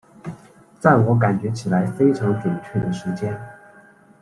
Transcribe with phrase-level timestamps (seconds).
[0.79, 3.39] 在我感觉起来非常準确的时间